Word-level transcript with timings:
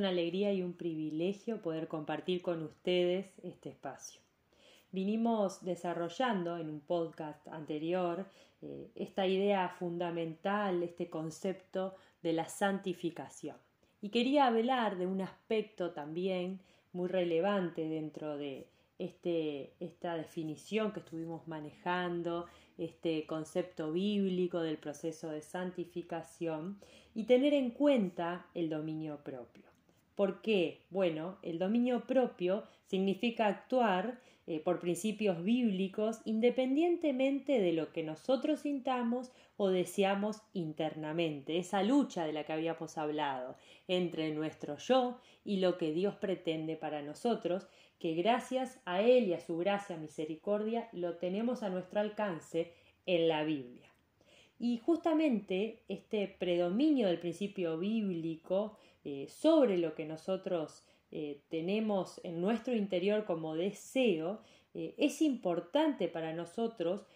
Una 0.00 0.08
alegría 0.08 0.50
y 0.54 0.62
un 0.62 0.72
privilegio 0.72 1.60
poder 1.60 1.86
compartir 1.86 2.40
con 2.40 2.62
ustedes 2.62 3.26
este 3.42 3.68
espacio. 3.68 4.22
Vinimos 4.92 5.62
desarrollando 5.62 6.56
en 6.56 6.70
un 6.70 6.80
podcast 6.80 7.46
anterior 7.48 8.24
eh, 8.62 8.90
esta 8.94 9.26
idea 9.26 9.68
fundamental, 9.68 10.82
este 10.82 11.10
concepto 11.10 11.96
de 12.22 12.32
la 12.32 12.48
santificación. 12.48 13.58
Y 14.00 14.08
quería 14.08 14.46
hablar 14.46 14.96
de 14.96 15.06
un 15.06 15.20
aspecto 15.20 15.90
también 15.90 16.60
muy 16.94 17.06
relevante 17.06 17.86
dentro 17.86 18.38
de 18.38 18.68
este, 18.98 19.74
esta 19.80 20.14
definición 20.14 20.92
que 20.92 21.00
estuvimos 21.00 21.46
manejando, 21.46 22.46
este 22.78 23.26
concepto 23.26 23.92
bíblico 23.92 24.60
del 24.60 24.78
proceso 24.78 25.28
de 25.28 25.42
santificación 25.42 26.80
y 27.14 27.24
tener 27.24 27.52
en 27.52 27.72
cuenta 27.72 28.46
el 28.54 28.70
dominio 28.70 29.22
propio. 29.22 29.69
¿Por 30.20 30.42
qué? 30.42 30.82
Bueno, 30.90 31.38
el 31.40 31.58
dominio 31.58 32.06
propio 32.06 32.64
significa 32.84 33.46
actuar 33.46 34.20
eh, 34.46 34.60
por 34.60 34.78
principios 34.78 35.42
bíblicos 35.42 36.20
independientemente 36.26 37.58
de 37.58 37.72
lo 37.72 37.90
que 37.90 38.02
nosotros 38.02 38.60
sintamos 38.60 39.32
o 39.56 39.70
deseamos 39.70 40.42
internamente, 40.52 41.56
esa 41.56 41.82
lucha 41.82 42.26
de 42.26 42.34
la 42.34 42.44
que 42.44 42.52
habíamos 42.52 42.98
hablado 42.98 43.56
entre 43.88 44.30
nuestro 44.34 44.76
yo 44.76 45.18
y 45.42 45.56
lo 45.56 45.78
que 45.78 45.90
Dios 45.94 46.16
pretende 46.16 46.76
para 46.76 47.00
nosotros, 47.00 47.66
que 47.98 48.12
gracias 48.12 48.78
a 48.84 49.00
Él 49.00 49.28
y 49.28 49.32
a 49.32 49.40
su 49.40 49.56
gracia 49.56 49.96
misericordia 49.96 50.90
lo 50.92 51.16
tenemos 51.16 51.62
a 51.62 51.70
nuestro 51.70 51.98
alcance 51.98 52.74
en 53.06 53.26
la 53.26 53.42
Biblia. 53.42 53.88
Y 54.58 54.76
justamente 54.76 55.78
este 55.88 56.28
predominio 56.28 57.06
del 57.06 57.20
principio 57.20 57.78
bíblico 57.78 58.76
eh, 59.04 59.28
sobre 59.28 59.78
lo 59.78 59.94
que 59.94 60.04
nosotros 60.04 60.82
eh, 61.10 61.40
tenemos 61.48 62.20
en 62.22 62.40
nuestro 62.40 62.74
interior 62.76 63.24
como 63.24 63.56
deseo, 63.56 64.40
eh, 64.74 64.94
es 64.98 65.22
importante 65.22 66.08
para 66.08 66.32
nosotros 66.32 67.06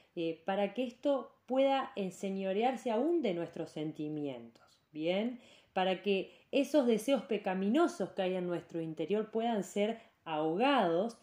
para 0.44 0.74
que 0.74 0.84
esto 0.84 1.32
pueda 1.44 1.90
enseñorearse 1.96 2.92
aún 2.92 3.20
de 3.20 3.34
nuestros 3.34 3.70
sentimientos, 3.70 4.62
¿bien? 4.92 5.40
Para 5.72 6.02
que 6.02 6.30
esos 6.52 6.86
deseos 6.86 7.24
pecaminosos 7.24 8.10
que 8.10 8.22
hay 8.22 8.34
en 8.36 8.46
nuestro 8.46 8.80
interior 8.80 9.32
puedan 9.32 9.64
ser 9.64 9.98
ahogados 10.24 11.18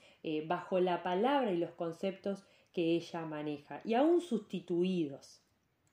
bajo 0.45 0.81
la 0.81 1.03
palabra 1.03 1.53
y 1.53 1.57
los 1.57 1.71
conceptos 1.71 2.43
que 2.73 2.95
ella 2.97 3.25
maneja 3.25 3.79
y 3.85 3.93
aún 3.93 4.19
sustituidos 4.19 5.41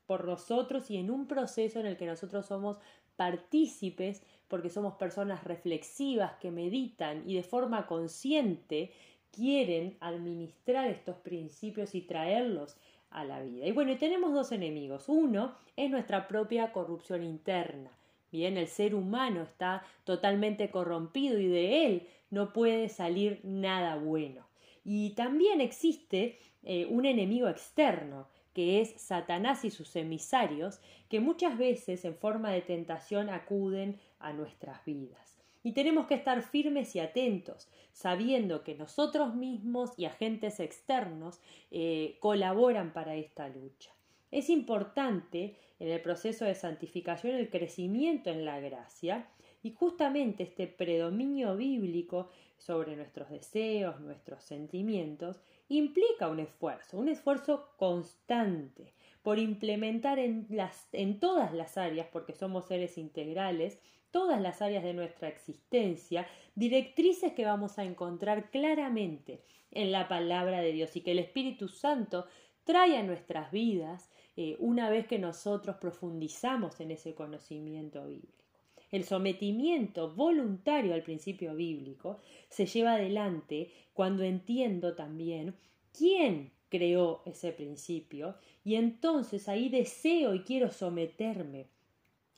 por 0.08 0.24
nosotros 0.24 0.90
y 0.90 0.96
en 0.96 1.10
un 1.10 1.28
proceso 1.28 1.78
en 1.78 1.86
el 1.86 1.96
que 1.96 2.06
nosotros 2.06 2.46
somos 2.46 2.78
partícipes 3.16 4.22
porque 4.48 4.70
somos 4.70 4.94
personas 4.94 5.44
reflexivas 5.44 6.32
que 6.40 6.50
meditan 6.50 7.22
y 7.28 7.34
de 7.34 7.42
forma 7.42 7.86
consciente 7.86 8.92
quieren 9.30 9.96
administrar 10.00 10.88
estos 10.88 11.16
principios 11.16 11.94
y 11.94 12.00
traerlos 12.00 12.76
a 13.10 13.24
la 13.24 13.40
vida. 13.40 13.66
Y 13.66 13.72
bueno, 13.72 13.96
tenemos 13.98 14.32
dos 14.32 14.52
enemigos. 14.52 15.08
Uno 15.08 15.54
es 15.76 15.90
nuestra 15.90 16.28
propia 16.28 16.72
corrupción 16.72 17.22
interna. 17.22 17.90
Bien, 18.30 18.56
el 18.58 18.68
ser 18.68 18.94
humano 18.94 19.42
está 19.42 19.82
totalmente 20.04 20.70
corrompido 20.70 21.38
y 21.38 21.46
de 21.46 21.86
él 21.86 22.08
no 22.30 22.52
puede 22.52 22.88
salir 22.88 23.40
nada 23.42 23.96
bueno. 23.96 24.46
Y 24.84 25.10
también 25.10 25.60
existe 25.60 26.38
eh, 26.62 26.86
un 26.90 27.06
enemigo 27.06 27.48
externo, 27.48 28.28
que 28.52 28.80
es 28.80 29.00
Satanás 29.00 29.64
y 29.64 29.70
sus 29.70 29.94
emisarios, 29.96 30.80
que 31.08 31.20
muchas 31.20 31.56
veces 31.56 32.04
en 32.04 32.16
forma 32.16 32.50
de 32.50 32.60
tentación 32.60 33.30
acuden 33.30 33.98
a 34.18 34.32
nuestras 34.32 34.84
vidas. 34.84 35.38
Y 35.62 35.72
tenemos 35.72 36.06
que 36.06 36.14
estar 36.14 36.42
firmes 36.42 36.94
y 36.94 37.00
atentos, 37.00 37.68
sabiendo 37.92 38.62
que 38.62 38.74
nosotros 38.74 39.34
mismos 39.34 39.92
y 39.96 40.04
agentes 40.04 40.60
externos 40.60 41.40
eh, 41.70 42.16
colaboran 42.20 42.92
para 42.92 43.16
esta 43.16 43.48
lucha. 43.48 43.90
Es 44.30 44.50
importante 44.50 45.56
en 45.78 45.88
el 45.88 46.00
proceso 46.00 46.44
de 46.44 46.54
santificación 46.54 47.34
el 47.34 47.50
crecimiento 47.50 48.30
en 48.30 48.44
la 48.44 48.60
gracia 48.60 49.28
y 49.62 49.72
justamente 49.72 50.44
este 50.44 50.66
predominio 50.66 51.56
bíblico 51.56 52.30
sobre 52.56 52.96
nuestros 52.96 53.30
deseos, 53.30 54.00
nuestros 54.00 54.42
sentimientos, 54.42 55.40
implica 55.68 56.28
un 56.28 56.40
esfuerzo, 56.40 56.98
un 56.98 57.08
esfuerzo 57.08 57.70
constante 57.76 58.94
por 59.22 59.38
implementar 59.38 60.18
en, 60.18 61.20
todas 61.20 61.52
las 61.52 61.76
áreas, 61.76 62.06
porque 62.12 62.32
somos 62.32 62.66
seres 62.66 62.98
integrales, 62.98 63.80
todas 64.10 64.40
las 64.40 64.62
áreas 64.62 64.84
de 64.84 64.94
nuestra 64.94 65.28
existencia, 65.28 66.26
directrices 66.54 67.32
que 67.32 67.44
vamos 67.44 67.78
a 67.78 67.84
encontrar 67.84 68.50
claramente 68.50 69.42
en 69.70 69.92
la 69.92 70.08
palabra 70.08 70.60
de 70.60 70.72
Dios 70.72 70.96
y 70.96 71.02
que 71.02 71.12
el 71.12 71.18
Espíritu 71.18 71.68
Santo 71.68 72.26
trae 72.64 72.96
a 72.96 73.02
nuestras 73.02 73.50
vidas 73.50 74.10
eh, 74.36 74.56
una 74.58 74.90
vez 74.90 75.06
que 75.06 75.18
nosotros 75.18 75.76
profundizamos 75.76 76.80
en 76.80 76.90
ese 76.90 77.14
conocimiento 77.14 78.06
bíblico. 78.06 78.44
El 78.90 79.04
sometimiento 79.04 80.14
voluntario 80.14 80.94
al 80.94 81.02
principio 81.02 81.54
bíblico 81.54 82.20
se 82.48 82.66
lleva 82.66 82.94
adelante 82.94 83.70
cuando 83.92 84.22
entiendo 84.22 84.94
también 84.94 85.56
quién 85.92 86.52
creó 86.68 87.22
ese 87.26 87.52
principio 87.52 88.36
y 88.64 88.76
entonces 88.76 89.48
ahí 89.48 89.68
deseo 89.68 90.34
y 90.34 90.42
quiero 90.42 90.70
someterme 90.70 91.66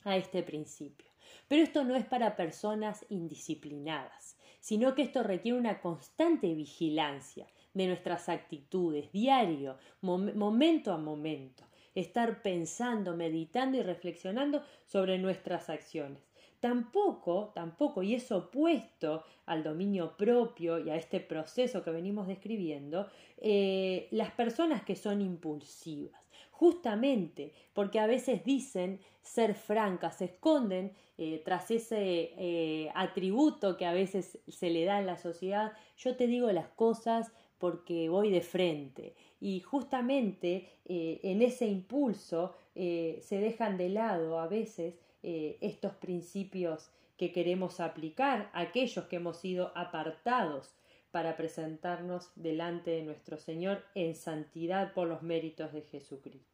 a 0.03 0.17
este 0.17 0.43
principio. 0.43 1.10
Pero 1.51 1.63
esto 1.63 1.83
no 1.83 1.97
es 1.97 2.05
para 2.05 2.37
personas 2.37 3.05
indisciplinadas, 3.09 4.37
sino 4.61 4.95
que 4.95 5.01
esto 5.01 5.21
requiere 5.21 5.57
una 5.57 5.81
constante 5.81 6.55
vigilancia 6.55 7.45
de 7.73 7.87
nuestras 7.87 8.29
actitudes, 8.29 9.11
diario, 9.11 9.77
momento 9.99 10.93
a 10.93 10.97
momento, 10.97 11.65
estar 11.93 12.41
pensando, 12.41 13.17
meditando 13.17 13.77
y 13.77 13.81
reflexionando 13.81 14.63
sobre 14.85 15.17
nuestras 15.17 15.69
acciones. 15.69 16.23
Tampoco, 16.61 17.51
tampoco, 17.53 18.01
y 18.01 18.15
es 18.15 18.31
opuesto 18.31 19.25
al 19.45 19.61
dominio 19.61 20.15
propio 20.15 20.79
y 20.79 20.89
a 20.89 20.95
este 20.95 21.19
proceso 21.19 21.83
que 21.83 21.91
venimos 21.91 22.27
describiendo, 22.27 23.09
eh, 23.35 24.07
las 24.11 24.31
personas 24.31 24.83
que 24.83 24.95
son 24.95 25.19
impulsivas. 25.19 26.21
Justamente 26.61 27.53
porque 27.73 27.99
a 27.99 28.05
veces 28.05 28.43
dicen 28.45 28.99
ser 29.23 29.55
francas, 29.55 30.19
se 30.19 30.25
esconden 30.25 30.93
eh, 31.17 31.41
tras 31.43 31.71
ese 31.71 32.33
eh, 32.37 32.91
atributo 32.93 33.77
que 33.77 33.87
a 33.87 33.93
veces 33.93 34.37
se 34.47 34.69
le 34.69 34.85
da 34.85 34.99
en 34.99 35.07
la 35.07 35.17
sociedad. 35.17 35.73
Yo 35.97 36.15
te 36.15 36.27
digo 36.27 36.51
las 36.51 36.67
cosas 36.67 37.31
porque 37.57 38.09
voy 38.09 38.29
de 38.29 38.41
frente. 38.41 39.15
Y 39.39 39.61
justamente 39.61 40.69
en 40.85 41.41
ese 41.41 41.65
impulso 41.65 42.53
se 42.75 43.37
dejan 43.39 43.77
de 43.77 43.89
lado 43.89 44.39
a 44.39 44.47
veces 44.47 44.95
eh, 45.23 45.57
estos 45.61 45.93
principios 45.93 46.89
que 47.15 47.31
queremos 47.31 47.79
aplicar, 47.79 48.49
aquellos 48.53 49.05
que 49.05 49.17
hemos 49.17 49.37
sido 49.37 49.71
apartados 49.75 50.75
para 51.11 51.37
presentarnos 51.37 52.31
delante 52.35 52.89
de 52.91 53.03
nuestro 53.03 53.37
Señor 53.37 53.83
en 53.93 54.15
santidad 54.15 54.93
por 54.93 55.07
los 55.07 55.21
méritos 55.21 55.73
de 55.73 55.81
Jesucristo. 55.81 56.50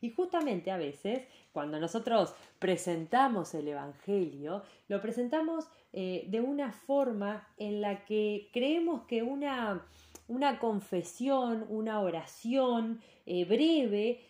Y 0.00 0.10
justamente 0.10 0.70
a 0.70 0.76
veces, 0.76 1.26
cuando 1.52 1.80
nosotros 1.80 2.34
presentamos 2.58 3.54
el 3.54 3.68
Evangelio, 3.68 4.62
lo 4.88 5.00
presentamos 5.00 5.66
eh, 5.92 6.26
de 6.28 6.40
una 6.40 6.72
forma 6.72 7.48
en 7.56 7.80
la 7.80 8.04
que 8.04 8.48
creemos 8.52 9.02
que 9.06 9.22
una, 9.22 9.86
una 10.28 10.58
confesión, 10.58 11.66
una 11.68 12.00
oración 12.00 13.00
eh, 13.26 13.44
breve, 13.44 14.24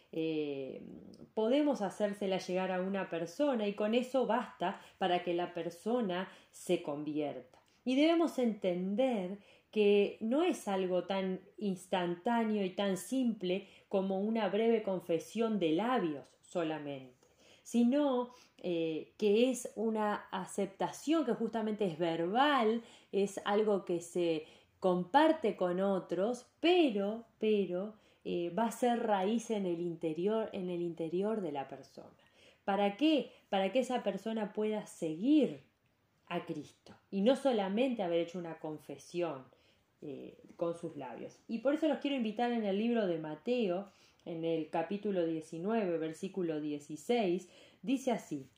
podemos 1.34 1.82
hacérsela 1.82 2.38
llegar 2.38 2.72
a 2.72 2.80
una 2.80 3.10
persona 3.10 3.68
y 3.68 3.74
con 3.74 3.94
eso 3.94 4.26
basta 4.26 4.80
para 4.96 5.22
que 5.22 5.34
la 5.34 5.52
persona 5.54 6.28
se 6.50 6.82
convierta. 6.82 7.58
Y 7.84 7.94
debemos 7.94 8.38
entender 8.38 9.38
que 9.70 10.16
no 10.20 10.42
es 10.42 10.66
algo 10.68 11.04
tan 11.04 11.40
instantáneo 11.58 12.64
y 12.64 12.70
tan 12.70 12.96
simple 12.96 13.68
como 13.88 14.20
una 14.20 14.48
breve 14.48 14.82
confesión 14.82 15.58
de 15.58 15.72
labios 15.72 16.26
solamente, 16.40 17.28
sino 17.62 18.30
eh, 18.58 19.12
que 19.18 19.50
es 19.50 19.70
una 19.76 20.26
aceptación 20.30 21.24
que 21.24 21.34
justamente 21.34 21.84
es 21.84 21.98
verbal, 21.98 22.82
es 23.12 23.40
algo 23.44 23.84
que 23.84 24.00
se 24.00 24.46
comparte 24.80 25.56
con 25.56 25.80
otros, 25.80 26.46
pero, 26.60 27.26
pero, 27.38 27.94
eh, 28.24 28.50
va 28.50 28.66
a 28.66 28.72
ser 28.72 29.06
raíz 29.06 29.50
en 29.50 29.66
el 29.66 29.80
interior, 29.80 30.48
en 30.52 30.70
el 30.70 30.82
interior 30.82 31.40
de 31.40 31.52
la 31.52 31.68
persona. 31.68 32.16
¿Para 32.64 32.96
qué? 32.96 33.32
Para 33.48 33.72
que 33.72 33.80
esa 33.80 34.02
persona 34.02 34.52
pueda 34.52 34.86
seguir 34.86 35.62
a 36.26 36.44
Cristo 36.44 36.94
y 37.10 37.22
no 37.22 37.36
solamente 37.36 38.02
haber 38.02 38.20
hecho 38.20 38.38
una 38.38 38.58
confesión 38.58 39.46
eh, 40.02 40.38
con 40.56 40.76
sus 40.76 40.96
labios. 40.96 41.38
Y 41.48 41.58
por 41.58 41.74
eso 41.74 41.88
los 41.88 41.98
quiero 41.98 42.16
invitar 42.16 42.52
en 42.52 42.64
el 42.64 42.78
libro 42.78 43.06
de 43.06 43.18
Mateo, 43.18 43.90
en 44.24 44.44
el 44.44 44.70
capítulo 44.70 45.24
19, 45.24 45.98
versículo 45.98 46.60
16, 46.60 47.48
dice 47.82 48.12
así, 48.12 48.48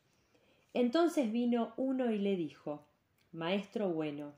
entonces 0.75 1.33
vino 1.33 1.73
uno 1.77 2.11
y 2.11 2.19
le 2.19 2.37
dijo, 2.37 2.85
Maestro 3.33 3.89
bueno, 3.91 4.33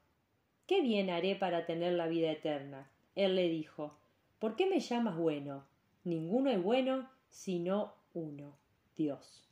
¿qué 0.67 0.81
bien 0.81 1.11
haré 1.11 1.37
para 1.37 1.67
tener 1.67 1.93
la 1.93 2.07
vida 2.07 2.31
eterna? 2.31 2.91
Él 3.15 3.37
le 3.37 3.49
dijo, 3.49 3.97
¿por 4.39 4.57
qué 4.57 4.67
me 4.67 4.81
llamas 4.81 5.17
bueno? 5.17 5.65
Ninguno 6.05 6.51
es 6.51 6.63
bueno 6.63 7.09
sino 7.29 7.95
uno, 8.15 8.57
Dios. 8.97 9.49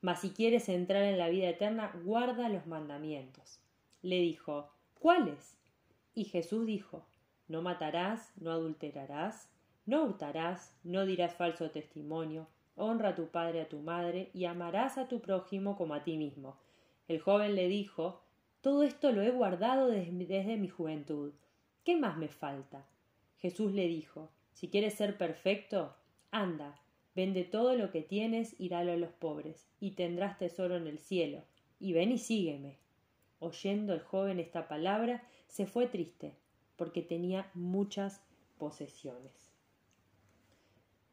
Mas 0.00 0.20
si 0.20 0.30
quieres 0.30 0.68
entrar 0.68 1.02
en 1.02 1.18
la 1.18 1.28
vida 1.28 1.48
eterna, 1.48 1.92
guarda 2.04 2.48
los 2.48 2.66
mandamientos. 2.66 3.60
Le 4.02 4.20
dijo, 4.20 4.70
¿cuáles? 4.98 5.58
Y 6.18 6.24
Jesús 6.24 6.66
dijo, 6.66 7.06
no 7.46 7.62
matarás, 7.62 8.32
no 8.40 8.50
adulterarás, 8.50 9.48
no 9.86 10.02
hurtarás, 10.02 10.74
no 10.82 11.06
dirás 11.06 11.36
falso 11.36 11.70
testimonio, 11.70 12.48
honra 12.74 13.10
a 13.10 13.14
tu 13.14 13.28
padre 13.28 13.58
y 13.58 13.60
a 13.60 13.68
tu 13.68 13.78
madre, 13.78 14.28
y 14.34 14.44
amarás 14.46 14.98
a 14.98 15.06
tu 15.06 15.20
prójimo 15.20 15.76
como 15.76 15.94
a 15.94 16.02
ti 16.02 16.16
mismo. 16.16 16.56
El 17.06 17.20
joven 17.20 17.54
le 17.54 17.68
dijo, 17.68 18.20
todo 18.62 18.82
esto 18.82 19.12
lo 19.12 19.22
he 19.22 19.30
guardado 19.30 19.86
desde, 19.86 20.56
mi 20.56 20.66
juventud. 20.66 21.34
¿Qué 21.84 21.94
más 21.94 22.16
me 22.16 22.26
falta? 22.26 22.84
Jesús 23.38 23.72
le 23.72 23.86
dijo, 23.86 24.28
si 24.54 24.66
quieres 24.66 24.94
ser 24.94 25.16
perfecto, 25.18 25.94
anda, 26.32 26.80
vende 27.14 27.44
todo 27.44 27.76
lo 27.76 27.92
que 27.92 28.02
tienes 28.02 28.56
y 28.58 28.70
dalo 28.70 28.90
a 28.90 28.96
los 28.96 29.12
pobres, 29.12 29.68
y 29.78 29.92
tendrás 29.92 30.36
tesoro 30.36 30.78
en 30.78 30.88
el 30.88 30.98
cielo, 30.98 31.44
y 31.78 31.92
ven 31.92 32.10
y 32.10 32.18
sígueme. 32.18 32.76
Oyendo 33.38 33.94
el 33.94 34.00
joven 34.00 34.40
esta 34.40 34.66
palabra, 34.66 35.22
se 35.48 35.66
fue 35.66 35.86
triste, 35.86 36.34
porque 36.76 37.02
tenía 37.02 37.50
muchas 37.54 38.22
posesiones. 38.58 39.52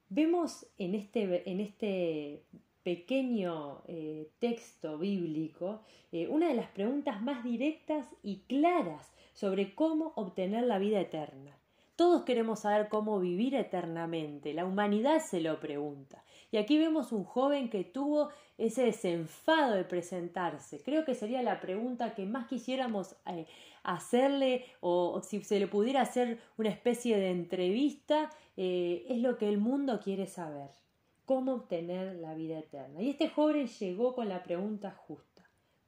Vemos 0.09 0.67
en 0.77 0.93
este, 0.93 1.49
en 1.49 1.59
este 1.59 2.43
pequeño 2.83 3.81
eh, 3.87 4.29
texto 4.37 4.99
bíblico 4.99 5.81
eh, 6.11 6.27
una 6.27 6.47
de 6.47 6.53
las 6.53 6.69
preguntas 6.69 7.21
más 7.21 7.43
directas 7.43 8.07
y 8.21 8.41
claras 8.47 9.11
sobre 9.33 9.73
cómo 9.73 10.13
obtener 10.15 10.65
la 10.65 10.77
vida 10.77 11.01
eterna. 11.01 11.57
Todos 11.95 12.23
queremos 12.23 12.61
saber 12.61 12.89
cómo 12.89 13.19
vivir 13.19 13.55
eternamente, 13.55 14.53
la 14.53 14.65
humanidad 14.65 15.21
se 15.21 15.39
lo 15.39 15.59
pregunta. 15.59 16.23
Y 16.51 16.57
aquí 16.57 16.77
vemos 16.77 17.11
un 17.11 17.23
joven 17.23 17.69
que 17.69 17.83
tuvo 17.83 18.29
ese 18.57 18.83
desenfado 18.83 19.75
de 19.75 19.83
presentarse. 19.83 20.81
Creo 20.83 21.05
que 21.05 21.15
sería 21.15 21.41
la 21.41 21.59
pregunta 21.59 22.13
que 22.13 22.25
más 22.25 22.47
quisiéramos 22.47 23.15
eh, 23.25 23.45
hacerle 23.83 24.65
o, 24.81 25.21
si 25.21 25.43
se 25.43 25.59
le 25.59 25.67
pudiera 25.67 26.01
hacer 26.01 26.39
una 26.57 26.69
especie 26.69 27.17
de 27.17 27.31
entrevista, 27.31 28.29
eh, 28.57 29.05
es 29.09 29.19
lo 29.19 29.37
que 29.37 29.49
el 29.49 29.57
mundo 29.57 29.99
quiere 30.03 30.27
saber. 30.27 30.69
¿Cómo 31.25 31.53
obtener 31.53 32.15
la 32.15 32.35
vida 32.35 32.59
eterna? 32.59 33.01
Y 33.01 33.09
este 33.09 33.29
joven 33.29 33.67
llegó 33.67 34.13
con 34.13 34.29
la 34.29 34.43
pregunta 34.43 34.91
justa. 34.91 35.34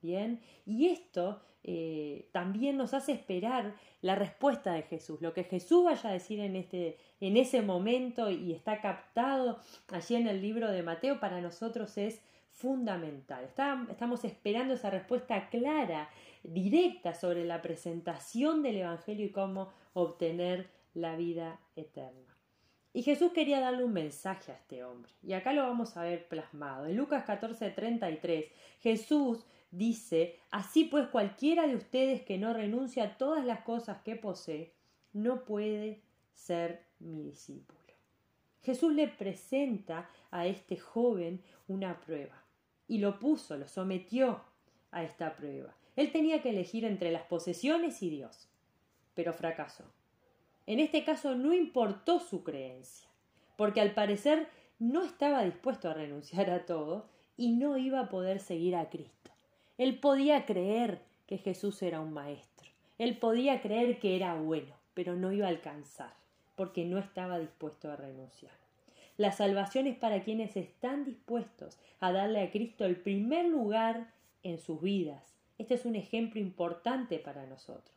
Bien, 0.01 0.41
y 0.65 0.87
esto 0.87 1.41
eh, 1.63 2.29
también 2.31 2.77
nos 2.77 2.93
hace 2.93 3.11
esperar 3.11 3.75
la 4.01 4.15
respuesta 4.15 4.73
de 4.73 4.83
Jesús, 4.83 5.21
lo 5.21 5.33
que 5.33 5.43
Jesús 5.43 5.83
vaya 5.83 6.09
a 6.09 6.13
decir 6.13 6.39
en, 6.39 6.55
este, 6.55 6.97
en 7.19 7.35
ese 7.35 7.61
momento 7.61 8.29
y 8.29 8.53
está 8.53 8.79
captado 8.79 9.59
allí 9.89 10.15
en 10.15 10.27
el 10.27 10.41
libro 10.41 10.71
de 10.71 10.83
Mateo 10.83 11.19
para 11.19 11.41
nosotros 11.41 11.97
es 11.97 12.21
fundamental. 12.51 13.43
estamos 13.43 14.23
esperando 14.23 14.73
esa 14.73 14.89
respuesta 14.89 15.49
clara, 15.49 16.09
directa 16.43 17.13
sobre 17.13 17.45
la 17.45 17.61
presentación 17.61 18.63
del 18.63 18.77
Evangelio 18.77 19.25
y 19.25 19.31
cómo 19.31 19.69
obtener 19.93 20.69
la 20.93 21.15
vida 21.15 21.59
eterna. 21.75 22.35
Y 22.93 23.03
Jesús 23.03 23.31
quería 23.31 23.59
darle 23.59 23.83
un 23.83 23.93
mensaje 23.93 24.51
a 24.51 24.55
este 24.55 24.83
hombre. 24.83 25.11
Y 25.21 25.33
acá 25.33 25.53
lo 25.53 25.61
vamos 25.61 25.97
a 25.97 26.03
ver 26.03 26.27
plasmado. 26.27 26.87
En 26.87 26.97
Lucas 26.97 27.25
14:33, 27.25 28.51
Jesús 28.79 29.45
dice, 29.71 30.39
Así 30.51 30.85
pues 30.85 31.07
cualquiera 31.07 31.67
de 31.67 31.75
ustedes 31.75 32.21
que 32.21 32.37
no 32.37 32.53
renuncia 32.53 33.03
a 33.03 33.17
todas 33.17 33.45
las 33.45 33.61
cosas 33.61 34.01
que 34.03 34.15
posee, 34.15 34.73
no 35.13 35.45
puede 35.45 36.01
ser 36.33 36.85
mi 36.99 37.23
discípulo. 37.23 37.77
Jesús 38.61 38.93
le 38.93 39.07
presenta 39.07 40.09
a 40.29 40.45
este 40.45 40.77
joven 40.77 41.41
una 41.67 41.99
prueba 42.01 42.43
y 42.87 42.97
lo 42.99 43.19
puso, 43.19 43.57
lo 43.57 43.67
sometió 43.67 44.41
a 44.91 45.03
esta 45.03 45.35
prueba. 45.35 45.75
Él 45.95 46.11
tenía 46.11 46.41
que 46.41 46.49
elegir 46.49 46.85
entre 46.85 47.11
las 47.11 47.23
posesiones 47.23 48.01
y 48.03 48.09
Dios, 48.09 48.49
pero 49.13 49.33
fracasó. 49.33 49.83
En 50.65 50.79
este 50.79 51.03
caso 51.03 51.35
no 51.35 51.53
importó 51.53 52.19
su 52.19 52.43
creencia, 52.43 53.07
porque 53.55 53.81
al 53.81 53.93
parecer 53.93 54.49
no 54.79 55.03
estaba 55.03 55.43
dispuesto 55.43 55.89
a 55.89 55.93
renunciar 55.93 56.49
a 56.49 56.65
todo 56.65 57.09
y 57.35 57.53
no 57.53 57.77
iba 57.77 58.01
a 58.01 58.09
poder 58.09 58.39
seguir 58.39 58.75
a 58.75 58.89
Cristo. 58.89 59.31
Él 59.77 59.99
podía 59.99 60.45
creer 60.45 61.01
que 61.27 61.37
Jesús 61.37 61.81
era 61.81 61.99
un 61.99 62.13
maestro, 62.13 62.69
él 62.97 63.17
podía 63.17 63.61
creer 63.61 63.99
que 63.99 64.15
era 64.15 64.35
bueno, 64.35 64.73
pero 64.93 65.15
no 65.15 65.31
iba 65.31 65.45
a 65.45 65.49
alcanzar, 65.49 66.13
porque 66.55 66.85
no 66.85 66.97
estaba 66.97 67.37
dispuesto 67.37 67.91
a 67.91 67.95
renunciar. 67.95 68.53
La 69.17 69.31
salvación 69.31 69.87
es 69.87 69.95
para 69.95 70.23
quienes 70.23 70.55
están 70.55 71.03
dispuestos 71.03 71.77
a 71.99 72.11
darle 72.11 72.41
a 72.41 72.51
Cristo 72.51 72.85
el 72.85 72.95
primer 72.95 73.45
lugar 73.45 74.11
en 74.43 74.59
sus 74.59 74.81
vidas. 74.81 75.35
Este 75.57 75.73
es 75.73 75.85
un 75.85 75.95
ejemplo 75.95 76.39
importante 76.39 77.17
para 77.17 77.45
nosotros. 77.47 77.95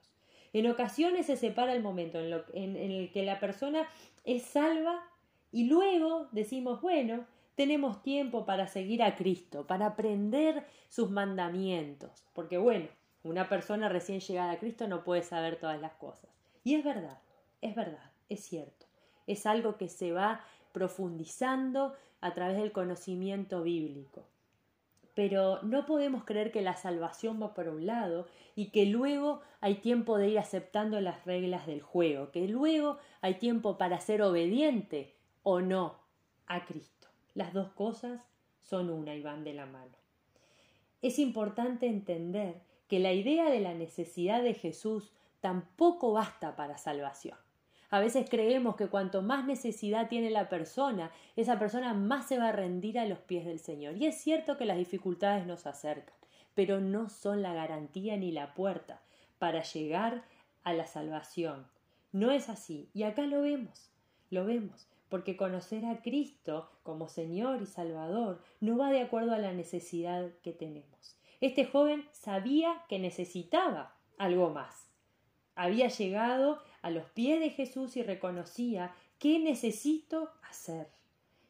En 0.53 0.67
ocasiones 0.69 1.27
se 1.27 1.37
separa 1.37 1.75
el 1.75 1.83
momento 1.83 2.19
en, 2.19 2.77
el 2.77 3.13
que 3.13 3.23
la 3.23 3.39
persona 3.39 3.87
es 4.25 4.43
salva 4.43 5.05
y 5.53 5.65
luego 5.65 6.29
decimos, 6.33 6.81
bueno, 6.81 7.25
tenemos 7.61 8.03
tiempo 8.03 8.47
para 8.47 8.67
seguir 8.69 9.03
a 9.03 9.17
Cristo, 9.17 9.67
para 9.67 9.89
aprender 9.89 10.65
sus 10.89 11.11
mandamientos, 11.11 12.25
porque 12.33 12.57
bueno, 12.57 12.89
una 13.23 13.51
persona 13.51 13.91
recién 13.91 14.21
llegada 14.21 14.53
a 14.53 14.59
Cristo 14.59 14.89
no 14.89 15.05
puede 15.05 15.23
saber 15.23 15.57
todas 15.57 15.79
las 15.79 15.93
cosas. 15.93 16.31
Y 16.65 16.77
es 16.77 16.83
verdad, 16.83 17.19
es 17.61 17.75
verdad, 17.75 18.13
es 18.31 18.41
cierto. 18.41 18.87
Es 19.27 19.45
algo 19.45 19.77
que 19.77 19.91
se 19.91 20.11
va 20.11 20.41
profundizando 20.73 21.95
a 22.23 22.33
través 22.33 22.57
del 22.57 22.73
conocimiento 22.73 23.63
bíblico. 23.63 24.25
Pero 25.15 25.61
no 25.61 25.85
podemos 25.85 26.25
creer 26.25 26.53
que 26.53 26.63
la 26.63 26.77
salvación 26.77 27.43
va 27.43 27.53
por 27.53 27.69
un 27.69 27.85
lado 27.85 28.27
y 28.57 28.71
que 28.71 28.87
luego 28.87 29.43
hay 29.61 29.75
tiempo 29.75 30.17
de 30.17 30.31
ir 30.31 30.39
aceptando 30.39 30.99
las 31.03 31.27
reglas 31.27 31.67
del 31.67 31.83
juego, 31.83 32.31
que 32.31 32.49
luego 32.49 32.97
hay 33.21 33.35
tiempo 33.35 33.77
para 33.77 34.01
ser 34.01 34.23
obediente 34.23 35.15
o 35.43 35.61
no 35.61 35.99
a 36.47 36.65
Cristo. 36.65 37.00
Las 37.35 37.53
dos 37.53 37.71
cosas 37.73 38.27
son 38.61 38.91
una 38.91 39.15
y 39.15 39.23
van 39.23 39.45
de 39.45 39.55
la 39.55 39.67
mano. 39.67 39.97
Es 41.03 41.19
importante 41.19 41.87
entender 41.87 42.61
que 42.89 42.99
la 42.99 43.13
idea 43.13 43.51
de 43.51 43.61
la 43.61 43.73
necesidad 43.73 44.43
de 44.43 44.55
Jesús 44.55 45.13
tampoco 45.41 46.13
basta 46.13 46.57
para 46.57 46.77
salvación. 46.77 47.39
A 47.89 47.99
veces 47.99 48.29
creemos 48.31 48.77
que 48.77 48.89
cuanto 48.89 49.23
más 49.23 49.45
necesidad 49.47 50.09
tiene 50.09 50.31
la 50.31 50.49
persona, 50.49 51.11
esa 51.37 51.59
persona 51.59 51.95
más 51.95 52.27
se 52.27 52.39
va 52.39 52.49
a 52.49 52.53
rendir 52.53 52.99
a 52.99 53.07
los 53.07 53.19
pies 53.19 53.45
del 53.45 53.59
Señor. 53.59 53.97
Y 53.97 54.07
es 54.07 54.21
cierto 54.21 54.57
que 54.57 54.65
las 54.65 54.77
dificultades 54.77 55.47
nos 55.47 55.67
acercan, 55.67 56.15
pero 56.55 56.81
no 56.81 57.09
son 57.09 57.43
la 57.43 57.55
garantía 57.55 58.17
ni 58.17 58.31
la 58.31 58.55
puerta 58.55 59.03
para 59.39 59.63
llegar 59.63 60.25
a 60.63 60.73
la 60.73 60.87
salvación. 60.87 61.67
No 62.13 62.31
es 62.31 62.49
así. 62.49 62.91
Y 62.93 63.03
acá 63.05 63.23
lo 63.23 63.43
vemos, 63.43 63.91
lo 64.31 64.45
vemos, 64.45 64.87
porque 65.11 65.37
conocer 65.37 65.85
a 65.85 66.01
Cristo 66.01 66.71
como 66.83 67.09
Señor 67.09 67.61
y 67.61 67.67
Salvador 67.67 68.41
no 68.61 68.79
va 68.79 68.91
de 68.91 69.03
acuerdo 69.03 69.35
a 69.35 69.39
la 69.39 69.53
necesidad 69.53 70.31
que 70.43 70.53
tenemos. 70.53 71.17
Este 71.41 71.67
joven 71.67 72.07
sabía 72.13 72.85
que 72.89 72.99
necesitaba 72.99 73.95
algo 74.17 74.51
más. 74.51 74.89
Había 75.55 75.89
llegado 75.89 76.63
a 76.81 76.91
los 76.91 77.05
pies 77.11 77.41
de 77.41 77.51
Jesús 77.51 77.97
y 77.97 78.03
reconocía 78.03 78.95
qué 79.19 79.39
necesito 79.39 80.31
hacer. 80.49 80.89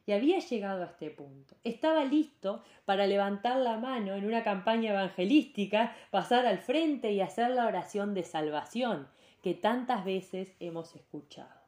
Y 0.05 0.13
había 0.13 0.39
llegado 0.39 0.81
a 0.83 0.87
este 0.87 1.11
punto. 1.11 1.55
Estaba 1.63 2.03
listo 2.03 2.63
para 2.85 3.05
levantar 3.05 3.57
la 3.57 3.77
mano 3.77 4.15
en 4.15 4.25
una 4.25 4.43
campaña 4.43 4.91
evangelística, 4.91 5.95
pasar 6.09 6.45
al 6.45 6.57
frente 6.57 7.11
y 7.11 7.21
hacer 7.21 7.51
la 7.51 7.67
oración 7.67 8.13
de 8.13 8.23
salvación 8.23 9.07
que 9.43 9.53
tantas 9.53 10.03
veces 10.03 10.53
hemos 10.59 10.95
escuchado. 10.95 11.61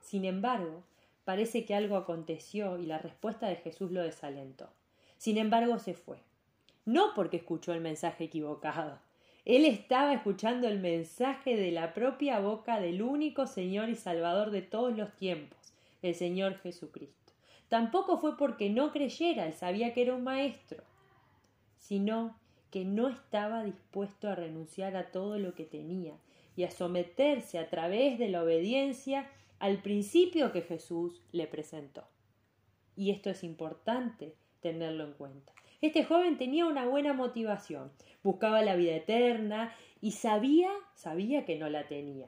Sin 0.00 0.24
embargo, 0.24 0.82
parece 1.24 1.64
que 1.64 1.74
algo 1.74 1.96
aconteció 1.96 2.78
y 2.78 2.86
la 2.86 2.98
respuesta 2.98 3.48
de 3.48 3.56
Jesús 3.56 3.90
lo 3.90 4.02
desalentó. 4.02 4.70
Sin 5.18 5.38
embargo, 5.38 5.78
se 5.78 5.94
fue. 5.94 6.18
No 6.84 7.14
porque 7.14 7.36
escuchó 7.36 7.72
el 7.72 7.80
mensaje 7.80 8.24
equivocado, 8.24 8.98
él 9.44 9.64
estaba 9.64 10.12
escuchando 10.12 10.68
el 10.68 10.78
mensaje 10.78 11.56
de 11.56 11.72
la 11.72 11.94
propia 11.94 12.38
boca 12.38 12.78
del 12.78 13.02
único 13.02 13.48
Señor 13.48 13.88
y 13.88 13.96
Salvador 13.96 14.52
de 14.52 14.62
todos 14.62 14.96
los 14.96 15.12
tiempos, 15.16 15.58
el 16.00 16.14
Señor 16.14 16.58
Jesucristo. 16.58 17.32
Tampoco 17.68 18.18
fue 18.18 18.36
porque 18.36 18.70
no 18.70 18.92
creyera, 18.92 19.46
él 19.46 19.54
sabía 19.54 19.94
que 19.94 20.02
era 20.02 20.14
un 20.14 20.22
maestro, 20.22 20.84
sino 21.76 22.36
que 22.70 22.84
no 22.84 23.08
estaba 23.08 23.64
dispuesto 23.64 24.28
a 24.28 24.36
renunciar 24.36 24.96
a 24.96 25.10
todo 25.10 25.38
lo 25.38 25.54
que 25.54 25.64
tenía 25.64 26.14
y 26.54 26.62
a 26.62 26.70
someterse 26.70 27.58
a 27.58 27.68
través 27.68 28.18
de 28.18 28.28
la 28.28 28.42
obediencia 28.44 29.28
al 29.62 29.78
principio 29.78 30.50
que 30.50 30.62
Jesús 30.62 31.22
le 31.30 31.46
presentó. 31.46 32.02
Y 32.96 33.12
esto 33.12 33.30
es 33.30 33.44
importante 33.44 34.34
tenerlo 34.60 35.04
en 35.04 35.12
cuenta. 35.12 35.52
Este 35.80 36.02
joven 36.04 36.36
tenía 36.36 36.66
una 36.66 36.84
buena 36.84 37.12
motivación, 37.12 37.92
buscaba 38.24 38.62
la 38.62 38.74
vida 38.74 38.96
eterna 38.96 39.72
y 40.00 40.12
sabía, 40.12 40.68
sabía 40.96 41.44
que 41.44 41.58
no 41.58 41.70
la 41.70 41.86
tenía. 41.86 42.26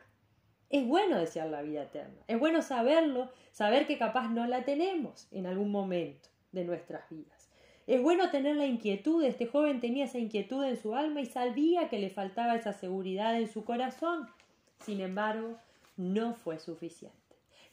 Es 0.71 0.87
bueno 0.87 1.19
desear 1.19 1.49
la 1.49 1.63
vida 1.63 1.83
eterna, 1.83 2.23
es 2.29 2.39
bueno 2.39 2.63
saberlo, 2.63 3.33
saber 3.51 3.89
que 3.89 3.99
capaz 3.99 4.29
no 4.29 4.47
la 4.47 4.65
tenemos 4.65 5.27
en 5.33 5.47
algún 5.47 5.73
momento 5.73 6.29
de 6.53 6.65
nuestras 6.65 7.11
vidas. 7.11 7.51
Es 7.89 8.01
bueno 8.01 8.31
tener 8.31 8.55
la 8.55 8.67
inquietud, 8.67 9.25
este 9.25 9.47
joven 9.47 9.81
tenía 9.81 10.05
esa 10.05 10.19
inquietud 10.21 10.63
en 10.63 10.77
su 10.77 10.95
alma 10.95 11.21
y 11.21 11.27
sabía 11.27 11.89
que 11.89 11.99
le 11.99 12.11
faltaba 12.11 12.55
esa 12.55 12.73
seguridad 12.73 13.37
en 13.37 13.49
su 13.49 13.65
corazón. 13.65 14.29
Sin 14.85 15.01
embargo, 15.01 15.59
no 15.97 16.35
fue 16.35 16.61
suficiente. 16.61 17.24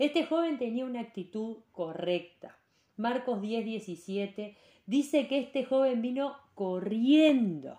Este 0.02 0.26
joven 0.26 0.58
tenía 0.58 0.84
una 0.84 1.02
actitud 1.02 1.58
correcta. 1.74 2.58
Marcos 2.98 3.40
10, 3.40 3.64
17 3.66 4.58
dice 4.88 5.28
que 5.28 5.38
este 5.38 5.64
joven 5.64 6.02
vino 6.02 6.36
corriendo 6.56 7.78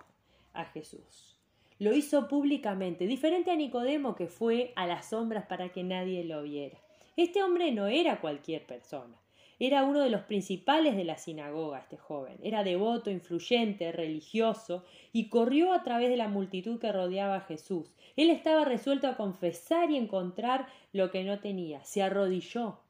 a 0.52 0.66
Jesús. 0.66 1.36
Lo 1.80 1.92
hizo 1.92 2.28
públicamente, 2.28 3.08
diferente 3.08 3.50
a 3.50 3.56
Nicodemo 3.56 4.14
que 4.14 4.28
fue 4.28 4.72
a 4.76 4.86
las 4.86 5.06
sombras 5.06 5.46
para 5.46 5.70
que 5.70 5.82
nadie 5.82 6.22
lo 6.22 6.44
viera. 6.44 6.78
Este 7.16 7.42
hombre 7.42 7.72
no 7.72 7.88
era 7.88 8.20
cualquier 8.20 8.66
persona. 8.66 9.16
Era 9.64 9.84
uno 9.84 10.00
de 10.00 10.10
los 10.10 10.22
principales 10.22 10.96
de 10.96 11.04
la 11.04 11.18
sinagoga, 11.18 11.78
este 11.78 11.96
joven. 11.96 12.36
Era 12.42 12.64
devoto, 12.64 13.10
influyente, 13.10 13.92
religioso, 13.92 14.84
y 15.12 15.28
corrió 15.28 15.72
a 15.72 15.84
través 15.84 16.10
de 16.10 16.16
la 16.16 16.26
multitud 16.26 16.80
que 16.80 16.90
rodeaba 16.90 17.36
a 17.36 17.40
Jesús. 17.42 17.94
Él 18.16 18.30
estaba 18.30 18.64
resuelto 18.64 19.06
a 19.06 19.16
confesar 19.16 19.88
y 19.92 19.98
encontrar 19.98 20.66
lo 20.92 21.12
que 21.12 21.22
no 21.22 21.38
tenía. 21.38 21.84
Se 21.84 22.02
arrodilló 22.02 22.80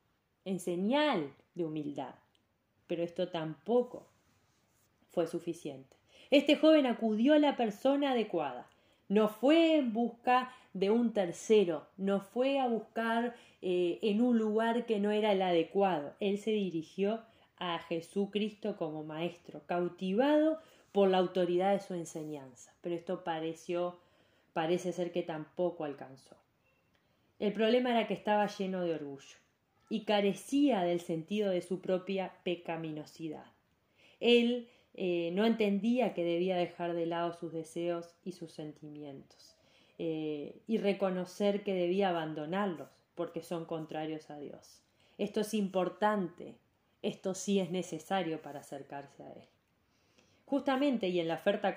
en 0.46 0.60
señal 0.60 1.34
de 1.54 1.66
humildad. 1.66 2.14
Pero 2.86 3.02
esto 3.02 3.28
tampoco 3.28 4.06
fue 5.10 5.26
suficiente. 5.26 5.94
Este 6.30 6.56
joven 6.56 6.86
acudió 6.86 7.34
a 7.34 7.38
la 7.38 7.54
persona 7.54 8.12
adecuada. 8.12 8.66
No 9.12 9.28
fue 9.28 9.76
en 9.76 9.92
busca 9.92 10.54
de 10.72 10.88
un 10.88 11.12
tercero, 11.12 11.86
no 11.98 12.20
fue 12.20 12.58
a 12.58 12.66
buscar 12.66 13.36
eh, 13.60 13.98
en 14.00 14.22
un 14.22 14.38
lugar 14.38 14.86
que 14.86 15.00
no 15.00 15.10
era 15.10 15.32
el 15.32 15.42
adecuado. 15.42 16.14
Él 16.18 16.38
se 16.38 16.52
dirigió 16.52 17.20
a 17.58 17.78
Jesucristo 17.80 18.78
como 18.78 19.04
maestro, 19.04 19.60
cautivado 19.66 20.60
por 20.92 21.10
la 21.10 21.18
autoridad 21.18 21.74
de 21.74 21.80
su 21.80 21.92
enseñanza. 21.92 22.72
Pero 22.80 22.94
esto 22.94 23.22
pareció, 23.22 23.98
parece 24.54 24.94
ser 24.94 25.12
que 25.12 25.22
tampoco 25.22 25.84
alcanzó. 25.84 26.34
El 27.38 27.52
problema 27.52 27.90
era 27.90 28.06
que 28.06 28.14
estaba 28.14 28.46
lleno 28.46 28.80
de 28.80 28.94
orgullo 28.94 29.36
y 29.90 30.04
carecía 30.04 30.84
del 30.84 31.02
sentido 31.02 31.50
de 31.50 31.60
su 31.60 31.82
propia 31.82 32.32
pecaminosidad. 32.44 33.44
Él 34.20 34.70
eh, 34.94 35.30
no 35.32 35.46
entendía 35.46 36.12
que 36.12 36.24
debía 36.24 36.56
dejar 36.56 36.94
de 36.94 37.06
lado 37.06 37.32
sus 37.32 37.52
deseos 37.52 38.14
y 38.24 38.32
sus 38.32 38.52
sentimientos 38.52 39.56
eh, 39.98 40.60
y 40.66 40.78
reconocer 40.78 41.62
que 41.64 41.74
debía 41.74 42.10
abandonarlos 42.10 42.90
porque 43.14 43.42
son 43.42 43.64
contrarios 43.64 44.30
a 44.30 44.38
Dios. 44.38 44.82
Esto 45.18 45.40
es 45.40 45.54
importante, 45.54 46.56
esto 47.02 47.34
sí 47.34 47.60
es 47.60 47.70
necesario 47.70 48.42
para 48.42 48.60
acercarse 48.60 49.22
a 49.22 49.32
Él. 49.32 49.48
Justamente 50.52 51.08
y 51.08 51.18
en 51.18 51.28
la 51.28 51.36
oferta 51.36 51.74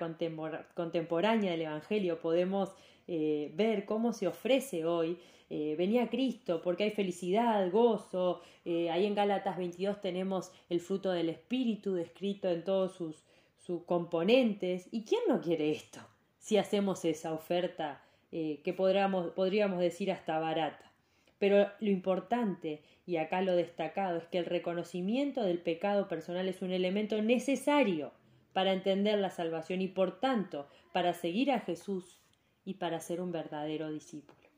contemporánea 0.74 1.50
del 1.50 1.62
Evangelio 1.62 2.20
podemos 2.20 2.74
eh, 3.08 3.50
ver 3.54 3.86
cómo 3.86 4.12
se 4.12 4.26
ofrece 4.26 4.84
hoy 4.84 5.18
eh, 5.48 5.76
venía 5.78 6.10
Cristo, 6.10 6.60
porque 6.60 6.84
hay 6.84 6.90
felicidad, 6.90 7.70
gozo. 7.70 8.42
Eh, 8.66 8.90
ahí 8.90 9.06
en 9.06 9.14
Gálatas 9.14 9.56
22 9.56 10.02
tenemos 10.02 10.52
el 10.68 10.80
fruto 10.80 11.10
del 11.10 11.30
Espíritu 11.30 11.94
descrito 11.94 12.50
en 12.50 12.64
todos 12.64 12.92
sus, 12.92 13.24
sus 13.56 13.82
componentes. 13.84 14.88
¿Y 14.90 15.04
quién 15.04 15.22
no 15.26 15.40
quiere 15.40 15.70
esto? 15.70 16.00
Si 16.38 16.58
hacemos 16.58 17.06
esa 17.06 17.32
oferta 17.32 18.02
que 18.30 18.74
podríamos, 18.76 19.30
podríamos 19.30 19.80
decir 19.80 20.12
hasta 20.12 20.38
barata. 20.38 20.92
Pero 21.38 21.70
lo 21.80 21.88
importante, 21.88 22.82
y 23.06 23.16
acá 23.16 23.40
lo 23.40 23.56
destacado, 23.56 24.18
es 24.18 24.24
que 24.26 24.36
el 24.36 24.44
reconocimiento 24.44 25.42
del 25.44 25.60
pecado 25.60 26.08
personal 26.08 26.46
es 26.46 26.60
un 26.60 26.72
elemento 26.72 27.22
necesario 27.22 28.12
para 28.56 28.72
entender 28.72 29.18
la 29.18 29.28
salvación 29.28 29.82
y 29.82 29.88
por 29.88 30.18
tanto 30.18 30.66
para 30.94 31.12
seguir 31.12 31.52
a 31.52 31.60
Jesús 31.60 32.22
y 32.64 32.72
para 32.72 33.00
ser 33.00 33.20
un 33.20 33.30
verdadero 33.30 33.92
discípulo. 33.92 34.48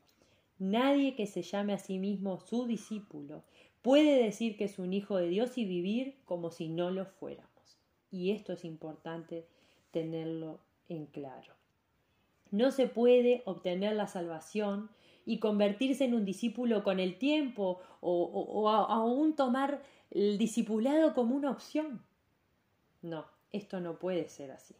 Nadie 0.57 1.15
que 1.15 1.27
se 1.27 1.41
llame 1.41 1.73
a 1.73 1.79
sí 1.79 1.99
mismo 1.99 2.39
su 2.39 2.65
discípulo 2.65 3.43
puede 3.81 4.23
decir 4.23 4.55
que 4.55 4.63
es 4.63 4.79
un 4.79 4.93
hijo 4.93 5.17
de 5.17 5.27
Dios 5.27 5.57
y 5.57 5.65
vivir 5.65 6.15
como 6.23 6.49
si 6.49 6.69
no 6.69 6.91
lo 6.91 7.07
fuéramos. 7.07 7.77
Y 8.09 8.31
esto 8.31 8.53
es 8.53 8.63
importante 8.63 9.45
tenerlo 9.91 10.61
en 10.87 11.05
claro. 11.05 11.53
No 12.51 12.71
se 12.71 12.87
puede 12.87 13.41
obtener 13.43 13.97
la 13.97 14.07
salvación 14.07 14.89
y 15.25 15.39
convertirse 15.39 16.05
en 16.05 16.13
un 16.13 16.23
discípulo 16.23 16.85
con 16.85 17.01
el 17.01 17.17
tiempo 17.17 17.81
o, 17.99 18.69
aún 18.69 19.35
tomar 19.35 19.83
el 20.09 20.37
discipulado 20.37 21.13
como 21.13 21.35
una 21.35 21.51
opción. 21.51 22.01
No, 23.01 23.25
esto 23.51 23.79
no 23.79 23.99
puede 23.99 24.29
ser 24.29 24.51
así. 24.51 24.75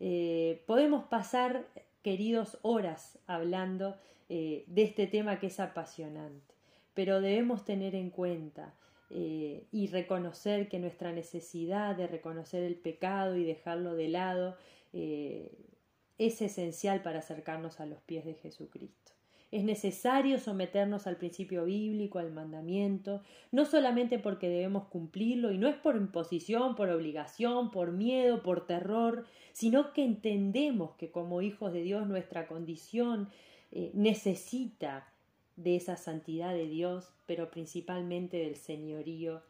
Eh, 0.00 0.62
podemos 0.66 1.04
pasar, 1.04 1.66
queridos, 2.02 2.58
horas 2.62 3.18
hablando 3.26 3.96
eh, 4.28 4.64
de 4.66 4.82
este 4.82 5.06
tema 5.06 5.38
que 5.38 5.46
es 5.48 5.60
apasionante. 5.60 6.54
Pero 6.94 7.20
debemos 7.20 7.64
tener 7.64 7.94
en 7.94 8.10
cuenta 8.10 8.74
eh, 9.10 9.66
y 9.72 9.88
reconocer 9.88 10.68
que 10.68 10.78
nuestra 10.78 11.12
necesidad 11.12 11.96
de 11.96 12.06
reconocer 12.06 12.62
el 12.62 12.76
pecado 12.76 13.36
y 13.36 13.44
dejarlo 13.44 13.94
de 13.94 14.08
lado 14.08 14.56
es 14.92 16.40
esencial 16.40 17.02
para 17.02 17.18
acercarnos 17.18 17.80
a 17.80 17.86
los 17.86 18.00
pies 18.02 18.24
de 18.24 18.34
Jesucristo. 18.34 19.13
Es 19.54 19.62
necesario 19.62 20.40
someternos 20.40 21.06
al 21.06 21.16
principio 21.16 21.64
bíblico, 21.66 22.18
al 22.18 22.32
mandamiento, 22.32 23.22
no 23.52 23.64
solamente 23.64 24.18
porque 24.18 24.48
debemos 24.48 24.88
cumplirlo, 24.88 25.52
y 25.52 25.58
no 25.58 25.68
es 25.68 25.76
por 25.76 25.94
imposición, 25.94 26.74
por 26.74 26.88
obligación, 26.90 27.70
por 27.70 27.92
miedo, 27.92 28.42
por 28.42 28.66
terror, 28.66 29.24
sino 29.52 29.92
que 29.92 30.04
entendemos 30.04 30.96
que 30.96 31.12
como 31.12 31.40
hijos 31.40 31.72
de 31.72 31.82
Dios 31.82 32.08
nuestra 32.08 32.48
condición 32.48 33.28
eh, 33.70 33.92
necesita 33.94 35.06
de 35.54 35.76
esa 35.76 35.96
santidad 35.96 36.52
de 36.52 36.66
Dios, 36.66 37.14
pero 37.24 37.52
principalmente 37.52 38.38
del 38.38 38.56
señorío 38.56 39.40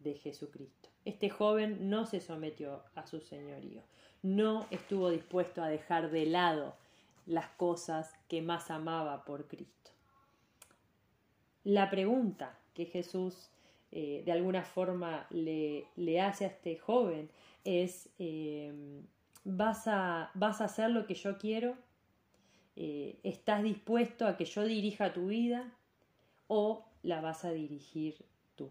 de 0.00 0.12
Jesucristo. 0.12 0.90
Este 1.06 1.30
joven 1.30 1.88
no 1.88 2.04
se 2.04 2.20
sometió 2.20 2.82
a 2.94 3.06
su 3.06 3.18
señorío, 3.22 3.80
no 4.22 4.66
estuvo 4.70 5.08
dispuesto 5.08 5.62
a 5.62 5.68
dejar 5.68 6.10
de 6.10 6.26
lado 6.26 6.76
las 7.26 7.48
cosas 7.50 8.12
que 8.28 8.42
más 8.42 8.70
amaba 8.70 9.24
por 9.24 9.46
Cristo. 9.48 9.90
La 11.64 11.90
pregunta 11.90 12.58
que 12.74 12.86
Jesús 12.86 13.50
eh, 13.96 14.24
de 14.26 14.32
alguna 14.32 14.64
forma 14.64 15.24
le, 15.30 15.86
hace 16.20 16.44
a 16.44 16.48
este 16.48 16.76
joven 16.76 17.30
es, 17.62 18.08
eh, 18.18 18.72
¿vas, 19.44 19.86
a, 19.86 20.32
¿vas 20.34 20.60
a 20.60 20.64
hacer 20.64 20.90
lo 20.90 21.06
que 21.06 21.14
yo 21.14 21.38
quiero? 21.38 21.76
Eh, 22.74 23.20
¿estás 23.22 23.62
dispuesto 23.62 24.26
a 24.26 24.36
que 24.36 24.46
yo 24.46 24.64
dirija 24.64 25.12
tu 25.12 25.28
vida 25.28 25.72
o 26.48 26.84
la 27.04 27.20
vas 27.20 27.44
a 27.44 27.52
dirigir 27.52 28.16
tú? 28.56 28.68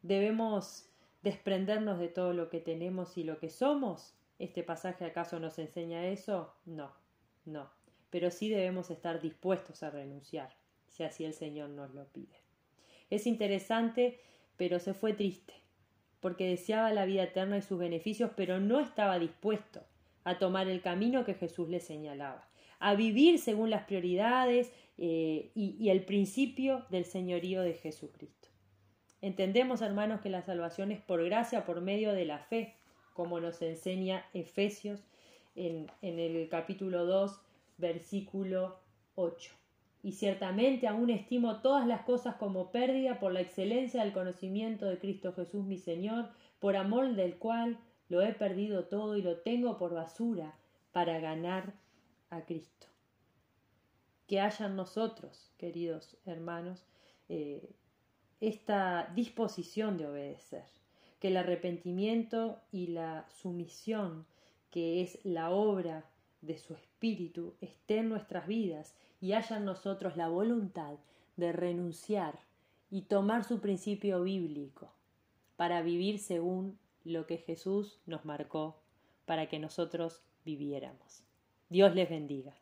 ¿Debemos 0.00 0.88
desprendernos 1.22 1.98
de 1.98 2.08
todo 2.08 2.32
lo 2.32 2.48
que 2.48 2.60
tenemos 2.60 3.18
y 3.18 3.24
lo 3.24 3.38
que 3.38 3.50
somos? 3.50 4.14
¿Este 4.38 4.62
pasaje 4.62 5.04
acaso 5.04 5.38
nos 5.40 5.58
enseña 5.58 6.06
eso? 6.06 6.54
No, 6.64 6.90
no. 7.46 7.70
Pero 8.10 8.30
sí 8.30 8.48
debemos 8.48 8.90
estar 8.90 9.20
dispuestos 9.20 9.82
a 9.82 9.90
renunciar, 9.90 10.54
si 10.88 11.02
así 11.02 11.24
el 11.24 11.34
Señor 11.34 11.70
nos 11.70 11.92
lo 11.94 12.06
pide. 12.06 12.40
Es 13.10 13.26
interesante, 13.26 14.20
pero 14.56 14.78
se 14.78 14.94
fue 14.94 15.12
triste, 15.12 15.54
porque 16.20 16.48
deseaba 16.48 16.92
la 16.92 17.04
vida 17.04 17.24
eterna 17.24 17.58
y 17.58 17.62
sus 17.62 17.78
beneficios, 17.78 18.30
pero 18.36 18.60
no 18.60 18.80
estaba 18.80 19.18
dispuesto 19.18 19.84
a 20.24 20.38
tomar 20.38 20.68
el 20.68 20.80
camino 20.80 21.24
que 21.24 21.34
Jesús 21.34 21.68
le 21.68 21.80
señalaba 21.80 22.48
a 22.84 22.94
vivir 22.94 23.38
según 23.38 23.70
las 23.70 23.84
prioridades 23.84 24.70
eh, 24.98 25.50
y, 25.54 25.74
y 25.78 25.88
el 25.88 26.04
principio 26.04 26.84
del 26.90 27.06
señorío 27.06 27.62
de 27.62 27.72
Jesucristo. 27.72 28.48
Entendemos, 29.22 29.80
hermanos, 29.80 30.20
que 30.20 30.28
la 30.28 30.42
salvación 30.42 30.92
es 30.92 31.00
por 31.00 31.24
gracia, 31.24 31.64
por 31.64 31.80
medio 31.80 32.12
de 32.12 32.26
la 32.26 32.40
fe, 32.40 32.76
como 33.14 33.40
nos 33.40 33.62
enseña 33.62 34.26
Efesios 34.34 35.02
en, 35.54 35.88
el 36.02 36.48
capítulo 36.48 37.06
2, 37.06 37.40
versículo 37.78 38.78
8. 39.14 39.52
Y 40.02 40.12
ciertamente 40.12 40.86
aún 40.86 41.10
estimo 41.10 41.62
todas 41.62 41.86
las 41.86 42.02
cosas 42.02 42.36
como 42.36 42.70
pérdida 42.70 43.18
por 43.18 43.32
la 43.32 43.40
excelencia 43.40 44.02
del 44.02 44.12
conocimiento 44.12 44.86
de 44.86 44.98
Cristo 44.98 45.32
Jesús 45.32 45.64
mi 45.64 45.78
Señor, 45.78 46.28
por 46.58 46.76
amor 46.76 47.14
del 47.14 47.36
cual 47.36 47.78
lo 48.08 48.20
he 48.20 48.32
perdido 48.32 48.84
todo 48.84 49.16
y 49.16 49.22
lo 49.22 49.38
tengo 49.38 49.78
por 49.78 49.94
basura 49.94 50.54
para 50.92 51.18
ganar 51.20 51.74
a 52.30 52.44
Cristo. 52.44 52.86
Que 54.26 54.40
haya 54.40 54.66
en 54.66 54.76
nosotros, 54.76 55.52
queridos 55.58 56.16
hermanos, 56.26 56.84
eh, 57.28 57.70
esta 58.40 59.10
disposición 59.14 59.96
de 59.98 60.06
obedecer. 60.06 60.64
que 61.20 61.28
el 61.28 61.38
arrepentimiento 61.38 62.60
y 62.70 62.88
la 62.88 63.26
sumisión, 63.30 64.26
que 64.74 65.02
es 65.02 65.24
la 65.24 65.50
obra 65.50 66.04
de 66.42 66.58
su 66.58 66.74
Espíritu, 66.74 67.54
esté 67.60 67.98
en 67.98 68.08
nuestras 68.08 68.48
vidas 68.48 68.96
y 69.20 69.32
haya 69.34 69.58
en 69.58 69.64
nosotros 69.64 70.16
la 70.16 70.26
voluntad 70.26 70.96
de 71.36 71.52
renunciar 71.52 72.40
y 72.90 73.02
tomar 73.02 73.44
su 73.44 73.60
principio 73.60 74.24
bíblico 74.24 74.90
para 75.54 75.80
vivir 75.80 76.18
según 76.18 76.76
lo 77.04 77.24
que 77.24 77.38
Jesús 77.38 78.00
nos 78.06 78.24
marcó 78.24 78.82
para 79.26 79.48
que 79.48 79.60
nosotros 79.60 80.22
viviéramos. 80.44 81.22
Dios 81.68 81.94
les 81.94 82.10
bendiga. 82.10 82.56